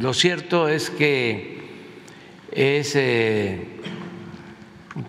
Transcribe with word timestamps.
Lo 0.00 0.14
cierto 0.14 0.68
es 0.68 0.90
que 0.90 1.58
es 2.52 2.94
eh, 2.94 3.66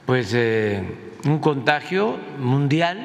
pues 0.07 0.31
eh, 0.33 0.83
un 1.25 1.37
contagio 1.37 2.17
mundial, 2.39 2.97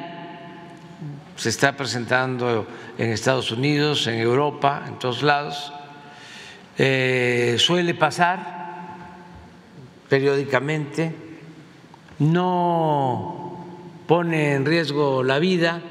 se 1.35 1.49
está 1.49 1.77
presentando 1.77 2.65
en 2.97 3.11
Estados 3.11 3.51
Unidos, 3.51 4.07
en 4.07 4.15
Europa, 4.15 4.83
en 4.87 4.97
todos 4.97 5.21
lados. 5.21 5.73
Eh, 6.79 7.57
suele 7.59 7.93
pasar 7.93 8.65
periódicamente, 10.09 11.13
no 12.17 13.63
pone 14.07 14.53
en 14.53 14.65
riesgo 14.65 15.21
la 15.21 15.37
vida 15.37 15.81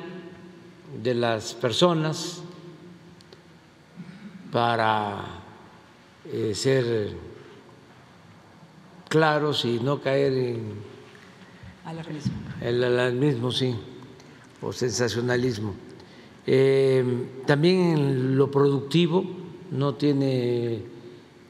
de 1.01 1.15
las 1.15 1.55
personas 1.55 2.43
para 4.51 5.44
eh, 6.33 6.55
ser 6.55 7.11
claros 9.09 9.65
y 9.67 9.79
no 9.79 10.01
caer 10.01 10.32
en 10.32 10.73
el 12.63 12.82
alarmismo, 12.82 13.53
sí, 13.53 13.75
o 14.63 14.73
sensacionalismo. 14.73 15.75
Eh, 16.46 17.05
también 17.46 17.79
en 17.81 18.39
lo 18.39 18.51
productivo 18.51 19.25
no 19.71 19.95
tiene, 19.96 20.82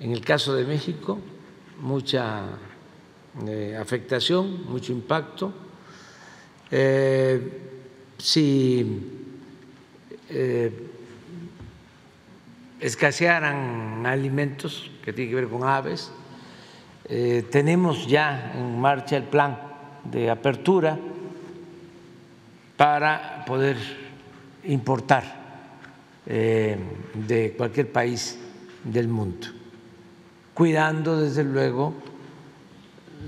en 0.01 0.11
el 0.11 0.21
caso 0.23 0.55
de 0.55 0.65
México, 0.65 1.19
mucha 1.81 2.43
eh, 3.47 3.77
afectación, 3.81 4.65
mucho 4.69 4.93
impacto. 4.93 5.53
si 8.19 9.03
escasearan 12.85 14.05
alimentos 14.05 14.91
que 15.03 15.15
tienen 15.15 15.31
que 15.31 15.41
ver 15.41 15.49
con 15.49 15.67
aves. 15.67 16.13
Eh, 17.07 17.47
tenemos 17.51 18.07
ya 18.07 18.53
en 18.55 18.79
marcha 18.79 19.17
el 19.17 19.23
plan 19.23 19.59
de 20.05 20.29
apertura 20.29 20.99
para 22.77 23.43
poder 23.47 23.79
importar 24.65 25.25
eh, 26.27 26.77
de 27.15 27.55
cualquier 27.57 27.91
país 27.91 28.39
del 28.85 29.09
mundo, 29.09 29.47
cuidando 30.53 31.19
desde 31.19 31.43
luego 31.43 31.95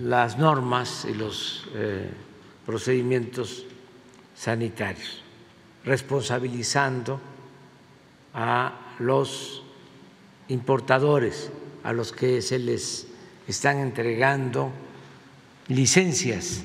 las 0.03 0.37
normas 0.37 1.07
y 1.09 1.15
los 1.15 1.67
eh, 1.75 2.11
procedimientos 2.67 3.65
sanitarios, 4.35 5.23
responsabilizando 5.83 7.36
a 8.37 8.95
los 9.01 9.62
importadores 10.48 11.51
a 11.83 11.92
los 11.92 12.12
que 12.12 12.42
se 12.42 12.59
les 12.59 13.06
están 13.48 13.79
entregando 13.79 14.70
licencias 15.69 16.64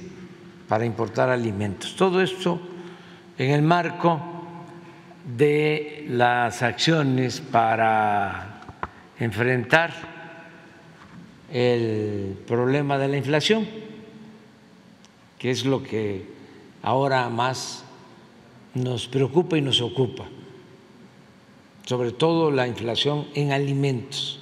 para 0.67 0.86
importar 0.86 1.30
alimentos. 1.30 1.95
Todo 1.95 2.22
esto 2.22 2.59
en 3.38 3.52
el 3.52 3.61
marco 3.61 4.19
de 5.38 6.05
las 6.09 6.61
acciones 6.64 7.39
para 7.39 8.61
enfrentar 9.19 9.94
el 11.53 12.38
problema 12.47 12.97
de 12.97 13.08
la 13.08 13.17
inflación, 13.17 13.67
que 15.38 15.52
es 15.52 15.66
lo 15.66 15.83
que 15.83 16.25
ahora 16.81 17.30
más 17.30 17.86
nos 18.73 19.08
preocupa 19.08 19.58
y 19.58 19.61
nos 19.61 19.81
ocupa 19.81 20.25
sobre 21.85 22.11
todo 22.11 22.51
la 22.51 22.67
inflación 22.67 23.27
en 23.33 23.51
alimentos, 23.51 24.39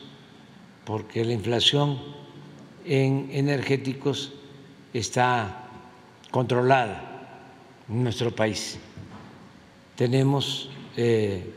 porque 0.85 1.23
la 1.23 1.33
inflación 1.33 1.99
en 2.85 3.29
energéticos 3.31 4.33
está 4.93 5.67
controlada 6.31 7.39
en 7.87 8.03
nuestro 8.03 8.35
país. 8.35 8.77
Tenemos 9.95 10.69
eh, 10.97 11.53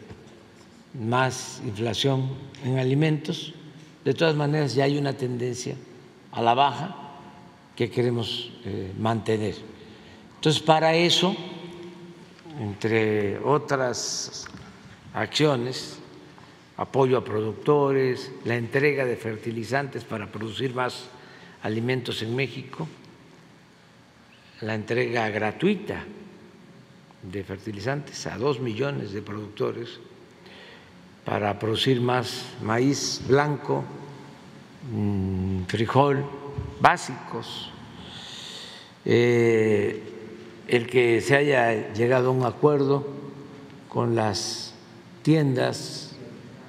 más 0.95 1.61
inflación 1.65 2.31
en 2.65 2.79
alimentos, 2.79 3.55
de 4.05 4.15
todas 4.15 4.35
maneras 4.35 4.75
ya 4.75 4.85
hay 4.85 4.99
una 4.99 5.17
tendencia 5.17 5.77
a 6.33 6.43
la 6.43 6.55
baja 6.55 6.97
que 7.77 7.91
queremos 7.91 8.51
eh, 8.65 8.93
mantener. 8.99 9.55
Entonces, 10.37 10.61
para 10.61 10.95
eso, 10.95 11.37
entre 12.61 13.39
otras 13.39 14.49
acciones, 15.15 15.99
apoyo 16.77 17.19
a 17.19 17.25
productores, 17.25 18.33
la 18.45 18.57
entrega 18.57 19.05
de 19.05 19.17
fertilizantes 19.17 20.05
para 20.05 20.27
producir 20.27 20.75
más 20.75 21.09
alimentos 21.63 22.23
en 22.23 22.35
México, 22.35 22.89
la 24.61 24.75
entrega 24.75 25.29
gratuita 25.29 26.05
de 27.23 27.45
fertilizantes 27.45 28.27
a 28.27 28.37
dos 28.37 28.61
millones 28.61 29.13
de 29.13 29.23
productores 29.23 30.01
para 31.25 31.59
producir 31.59 32.01
más 32.01 32.45
maíz 32.63 33.23
blanco, 33.29 33.85
mm, 34.91 35.65
frijol, 35.65 36.25
básicos. 36.81 37.71
Eh, 39.05 40.03
el 40.67 40.87
que 40.87 41.21
se 41.21 41.37
haya 41.37 41.93
llegado 41.93 42.29
a 42.29 42.33
un 42.33 42.45
acuerdo 42.45 43.07
con 43.89 44.15
las 44.15 44.72
tiendas 45.23 46.13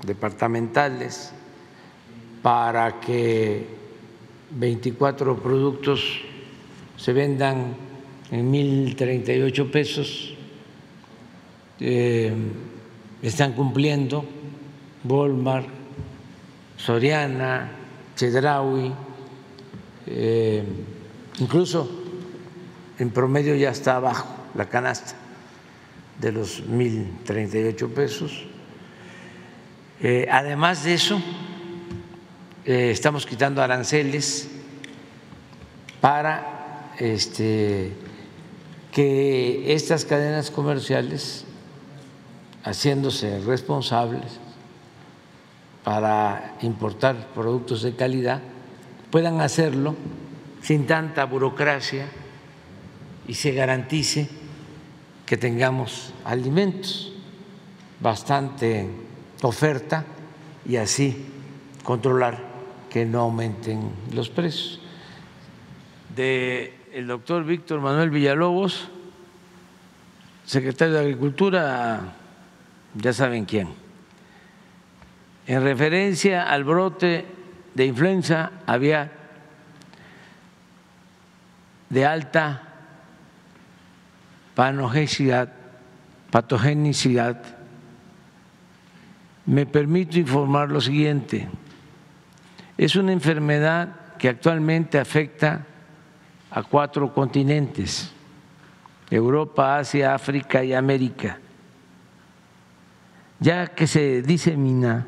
departamentales 0.06 1.32
para 2.42 3.00
que 3.00 3.68
24 4.52 5.38
productos 5.38 6.22
se 6.98 7.14
vendan 7.14 7.76
en 8.32 8.52
1.038 8.52 9.72
pesos. 9.72 10.34
Eh, 11.80 12.34
están 13.22 13.54
cumpliendo 13.54 14.26
Walmart, 15.04 15.68
Soriana, 16.78 17.72
Chedraui, 18.16 18.92
eh, 20.08 20.64
incluso 21.40 21.90
en 23.00 23.10
promedio 23.10 23.56
ya 23.56 23.72
está 23.72 23.96
abajo 23.96 24.28
la 24.56 24.70
canasta 24.70 25.23
de 26.20 26.32
los 26.32 26.64
1.038 26.64 27.90
pesos. 27.90 28.46
Eh, 30.02 30.28
además 30.30 30.84
de 30.84 30.94
eso, 30.94 31.22
eh, 32.66 32.92
estamos 32.92 33.26
quitando 33.26 33.62
aranceles 33.62 34.50
para 36.02 36.92
este, 37.00 37.94
que 38.92 39.74
estas 39.74 40.06
cadenas 40.06 40.52
comerciales, 40.52 41.46
haciéndose 42.64 43.40
responsables 43.40 44.40
para 45.84 46.56
importar 46.62 47.28
productos 47.34 47.82
de 47.82 47.96
calidad, 47.96 48.42
puedan 49.12 49.42
hacerlo 49.42 49.96
sin 50.62 50.88
tanta 50.88 51.26
burocracia 51.26 52.08
y 53.28 53.34
se 53.34 53.52
garantice 53.52 54.30
que 55.34 55.38
tengamos 55.38 56.14
alimentos, 56.26 57.12
bastante 58.00 58.88
oferta 59.42 60.06
y 60.64 60.76
así 60.76 61.26
controlar 61.84 62.38
que 62.88 63.04
no 63.04 63.22
aumenten 63.22 63.90
los 64.14 64.30
precios. 64.30 64.80
De 66.16 66.78
el 66.94 67.08
doctor 67.08 67.44
Víctor 67.46 67.82
Manuel 67.82 68.12
Villalobos, 68.12 68.90
secretario 70.46 70.94
de 70.94 71.00
Agricultura, 71.00 72.14
ya 72.94 73.12
saben 73.12 73.46
quién. 73.46 73.70
En 75.48 75.64
referencia 75.64 76.44
al 76.44 76.64
brote 76.64 77.26
de 77.74 77.86
influenza 77.88 78.52
había 78.68 79.12
de 81.90 82.06
alta 82.06 82.73
patogenicidad, 84.56 85.54
me 89.46 89.66
permito 89.66 90.18
informar 90.18 90.70
lo 90.70 90.80
siguiente. 90.80 91.48
Es 92.78 92.96
una 92.96 93.12
enfermedad 93.12 94.18
que 94.18 94.30
actualmente 94.30 95.00
afecta 95.00 95.66
a 96.50 96.64
cuatro 96.64 97.14
continentes, 97.14 98.12
Europa, 99.10 99.78
Asia, 99.78 100.16
África 100.16 100.64
y 100.64 100.74
América, 100.74 101.40
ya 103.40 103.68
que 103.68 103.88
se 103.88 104.22
disemina 104.22 105.08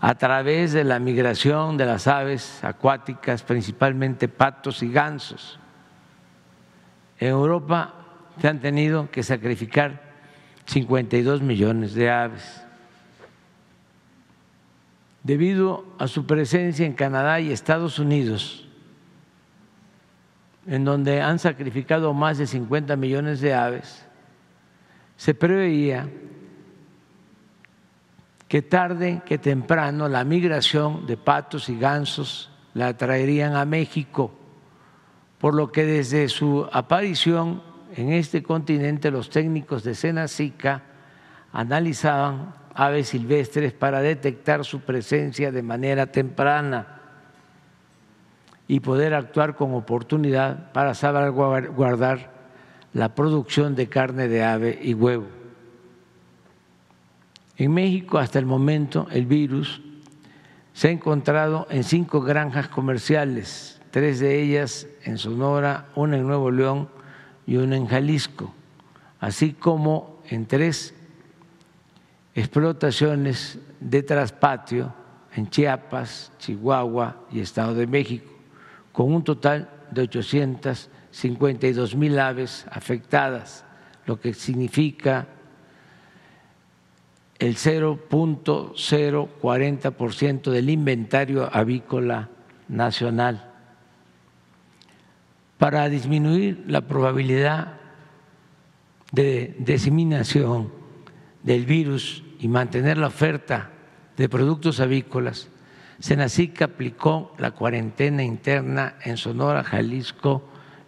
a 0.00 0.14
través 0.16 0.72
de 0.72 0.84
la 0.84 0.98
migración 0.98 1.76
de 1.76 1.86
las 1.86 2.06
aves 2.06 2.62
acuáticas, 2.62 3.42
principalmente 3.42 4.28
patos 4.28 4.82
y 4.82 4.90
gansos. 4.90 5.58
En 7.18 7.28
Europa 7.28 8.03
se 8.40 8.48
han 8.48 8.60
tenido 8.60 9.10
que 9.10 9.22
sacrificar 9.22 10.02
52 10.66 11.42
millones 11.42 11.94
de 11.94 12.10
aves. 12.10 12.64
debido 15.24 15.86
a 15.98 16.06
su 16.06 16.26
presencia 16.26 16.84
en 16.86 16.92
Canadá 16.92 17.40
y 17.40 17.50
Estados 17.50 17.98
Unidos, 17.98 18.68
en 20.66 20.84
donde 20.84 21.20
han 21.20 21.38
sacrificado 21.38 22.12
más 22.12 22.38
de 22.38 22.46
50 22.46 22.94
millones 22.96 23.40
de 23.40 23.54
aves, 23.54 24.06
se 25.16 25.34
preveía 25.34 26.08
que 28.48 28.60
tarde 28.60 29.22
que 29.24 29.38
temprano 29.38 30.08
la 30.08 30.24
migración 30.24 31.06
de 31.06 31.16
patos 31.16 31.70
y 31.70 31.78
gansos 31.78 32.50
la 32.74 32.94
traerían 32.96 33.56
a 33.56 33.64
México, 33.64 34.30
por 35.38 35.54
lo 35.54 35.72
que 35.72 35.84
desde 35.86 36.28
su 36.28 36.68
aparición 36.70 37.62
en 37.96 38.12
este 38.12 38.42
continente 38.42 39.10
los 39.10 39.30
técnicos 39.30 39.84
de 39.84 39.94
Senacica 39.94 40.82
analizaban 41.52 42.54
aves 42.74 43.08
silvestres 43.08 43.72
para 43.72 44.00
detectar 44.00 44.64
su 44.64 44.80
presencia 44.80 45.52
de 45.52 45.62
manera 45.62 46.06
temprana 46.06 47.00
y 48.66 48.80
poder 48.80 49.14
actuar 49.14 49.54
con 49.54 49.74
oportunidad 49.74 50.72
para 50.72 50.94
salvaguardar 50.94 52.32
la 52.92 53.14
producción 53.14 53.76
de 53.76 53.88
carne 53.88 54.26
de 54.26 54.42
ave 54.42 54.78
y 54.82 54.94
huevo. 54.94 55.26
En 57.56 57.72
México, 57.72 58.18
hasta 58.18 58.40
el 58.40 58.46
momento, 58.46 59.06
el 59.12 59.26
virus 59.26 59.80
se 60.72 60.88
ha 60.88 60.90
encontrado 60.90 61.68
en 61.70 61.84
cinco 61.84 62.20
granjas 62.20 62.66
comerciales, 62.66 63.80
tres 63.92 64.18
de 64.18 64.42
ellas 64.42 64.88
en 65.04 65.18
Sonora, 65.18 65.86
una 65.94 66.16
en 66.16 66.26
Nuevo 66.26 66.50
León 66.50 66.88
y 67.46 67.56
una 67.56 67.76
en 67.76 67.86
Jalisco, 67.86 68.52
así 69.20 69.52
como 69.52 70.22
en 70.28 70.46
tres 70.46 70.94
explotaciones 72.34 73.58
de 73.80 74.02
traspatio 74.02 74.92
en 75.34 75.48
Chiapas, 75.50 76.32
Chihuahua 76.38 77.16
y 77.30 77.40
Estado 77.40 77.74
de 77.74 77.86
México, 77.86 78.30
con 78.92 79.12
un 79.12 79.22
total 79.24 79.68
de 79.90 80.02
852 80.02 81.96
mil 81.96 82.18
aves 82.18 82.66
afectadas, 82.70 83.64
lo 84.06 84.20
que 84.20 84.34
significa 84.34 85.28
el 87.38 87.56
0.040% 87.56 90.50
del 90.50 90.70
inventario 90.70 91.48
avícola 91.52 92.30
nacional. 92.68 93.53
Para 95.58 95.88
disminuir 95.88 96.64
la 96.66 96.82
probabilidad 96.82 97.74
de 99.12 99.56
diseminación 99.58 100.72
del 101.42 101.64
virus 101.64 102.24
y 102.40 102.48
mantener 102.48 102.98
la 102.98 103.06
oferta 103.06 103.70
de 104.16 104.28
productos 104.28 104.80
avícolas, 104.80 105.48
Senacica 106.00 106.66
aplicó 106.66 107.34
la 107.38 107.52
cuarentena 107.52 108.22
interna 108.22 108.96
en 109.04 109.16
Sonora, 109.16 109.62
Jalisco 109.62 110.42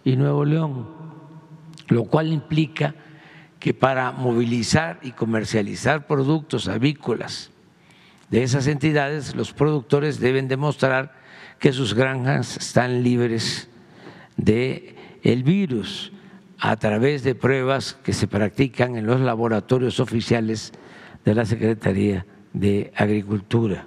y 0.04 0.16
Nuevo 0.16 0.44
León, 0.44 0.88
lo 1.88 2.04
cual 2.04 2.32
implica 2.32 2.94
que 3.60 3.72
para 3.72 4.12
movilizar 4.12 4.98
y 5.02 5.12
comercializar 5.12 6.06
productos 6.06 6.68
avícolas 6.68 7.50
de 8.30 8.42
esas 8.42 8.66
entidades, 8.66 9.34
los 9.36 9.52
productores 9.52 10.18
deben 10.18 10.48
demostrar 10.48 11.14
que 11.58 11.72
sus 11.72 11.94
granjas 11.94 12.56
están 12.56 13.02
libres 13.02 13.68
de 14.36 14.94
el 15.22 15.42
virus 15.42 16.12
a 16.58 16.76
través 16.76 17.22
de 17.22 17.34
pruebas 17.34 17.98
que 18.02 18.12
se 18.12 18.28
practican 18.28 18.96
en 18.96 19.06
los 19.06 19.20
laboratorios 19.20 20.00
oficiales 20.00 20.72
de 21.24 21.34
la 21.34 21.44
Secretaría 21.44 22.26
de 22.52 22.92
Agricultura. 22.96 23.84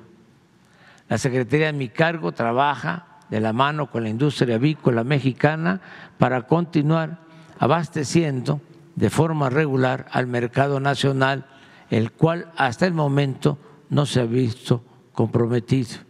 La 1.07 1.17
Secretaría 1.17 1.67
de 1.67 1.73
mi 1.73 1.89
cargo 1.89 2.31
trabaja 2.31 3.19
de 3.29 3.39
la 3.39 3.53
mano 3.53 3.89
con 3.89 4.03
la 4.03 4.09
industria 4.09 4.55
avícola 4.55 5.03
mexicana 5.03 5.81
para 6.17 6.43
continuar 6.43 7.19
abasteciendo 7.57 8.61
de 8.95 9.09
forma 9.09 9.49
regular 9.49 10.07
al 10.11 10.27
mercado 10.27 10.79
nacional, 10.79 11.45
el 11.89 12.11
cual 12.11 12.51
hasta 12.57 12.85
el 12.85 12.93
momento 12.93 13.57
no 13.89 14.05
se 14.05 14.21
ha 14.21 14.25
visto 14.25 14.83
comprometido. 15.13 16.08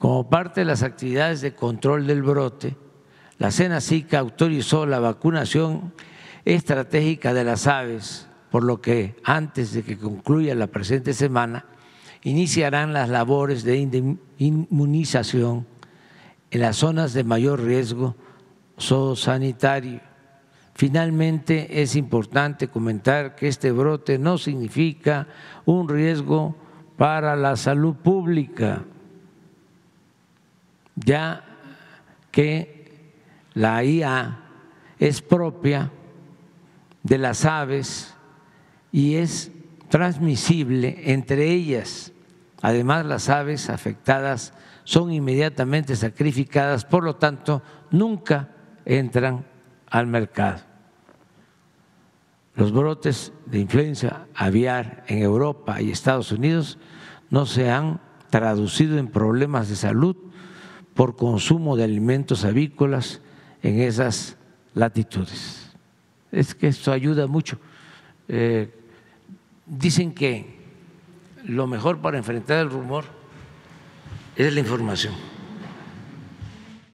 Como 0.00 0.30
parte 0.30 0.62
de 0.62 0.64
las 0.64 0.82
actividades 0.82 1.42
de 1.42 1.54
control 1.54 2.06
del 2.06 2.22
brote, 2.22 2.74
la 3.36 3.50
SICA 3.50 4.18
autorizó 4.18 4.86
la 4.86 4.98
vacunación 4.98 5.92
estratégica 6.46 7.34
de 7.34 7.44
las 7.44 7.66
aves, 7.66 8.26
por 8.50 8.64
lo 8.64 8.80
que 8.80 9.14
antes 9.24 9.74
de 9.74 9.82
que 9.82 9.98
concluya 9.98 10.54
la 10.54 10.68
presente 10.68 11.12
semana, 11.12 11.66
iniciarán 12.22 12.94
las 12.94 13.10
labores 13.10 13.62
de 13.62 14.16
inmunización 14.38 15.66
en 16.50 16.60
las 16.62 16.76
zonas 16.76 17.12
de 17.12 17.22
mayor 17.22 17.62
riesgo 17.62 18.16
zoosanitario. 18.78 20.00
Finalmente, 20.76 21.82
es 21.82 21.94
importante 21.94 22.68
comentar 22.68 23.36
que 23.36 23.48
este 23.48 23.70
brote 23.70 24.18
no 24.18 24.38
significa 24.38 25.26
un 25.66 25.90
riesgo 25.90 26.56
para 26.96 27.36
la 27.36 27.54
salud 27.56 27.96
pública, 27.96 28.82
ya 31.04 31.44
que 32.30 33.12
la 33.54 33.82
IA 33.84 34.38
es 34.98 35.22
propia 35.22 35.90
de 37.02 37.18
las 37.18 37.44
aves 37.44 38.14
y 38.92 39.16
es 39.16 39.50
transmisible 39.88 41.12
entre 41.12 41.50
ellas. 41.50 42.12
Además, 42.62 43.06
las 43.06 43.28
aves 43.28 43.70
afectadas 43.70 44.52
son 44.84 45.12
inmediatamente 45.12 45.96
sacrificadas, 45.96 46.84
por 46.84 47.04
lo 47.04 47.16
tanto, 47.16 47.62
nunca 47.90 48.50
entran 48.84 49.46
al 49.88 50.06
mercado 50.06 50.70
los 52.60 52.72
brotes 52.72 53.32
de 53.46 53.58
influenza 53.58 54.26
aviar 54.34 55.04
en 55.06 55.22
Europa 55.22 55.80
y 55.80 55.90
Estados 55.90 56.30
Unidos 56.30 56.78
no 57.30 57.46
se 57.46 57.70
han 57.70 58.00
traducido 58.28 58.98
en 58.98 59.08
problemas 59.08 59.70
de 59.70 59.76
salud 59.76 60.14
por 60.94 61.16
consumo 61.16 61.76
de 61.76 61.84
alimentos 61.84 62.44
avícolas 62.44 63.20
en 63.62 63.80
esas 63.80 64.36
latitudes. 64.74 65.70
Es 66.32 66.54
que 66.54 66.68
esto 66.68 66.92
ayuda 66.92 67.26
mucho. 67.26 67.58
Eh, 68.28 68.68
dicen 69.66 70.12
que 70.12 70.58
lo 71.44 71.66
mejor 71.66 71.98
para 71.98 72.18
enfrentar 72.18 72.58
el 72.58 72.70
rumor 72.70 73.04
es 74.36 74.52
la 74.52 74.60
información. 74.60 75.14